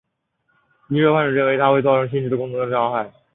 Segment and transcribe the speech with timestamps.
[0.89, 3.13] 医师和患者认为它会造成心智功能的伤害。